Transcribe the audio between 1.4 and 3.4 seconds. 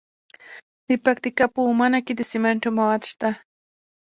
په اومنه کې د سمنټو مواد شته.